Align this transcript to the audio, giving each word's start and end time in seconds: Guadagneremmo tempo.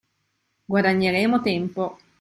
Guadagneremmo 0.67 1.41
tempo. 1.43 1.97